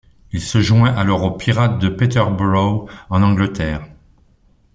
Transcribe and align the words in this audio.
Il 0.31 0.41
se 0.41 0.61
joint 0.61 0.95
alors 0.95 1.21
au 1.21 1.29
Pirates 1.29 1.77
de 1.77 1.87
Peterborough 1.87 2.89
en 3.11 3.21
Angleterre. 3.21 3.85